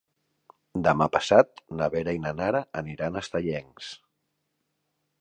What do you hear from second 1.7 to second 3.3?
na Vera i na Nara aniran a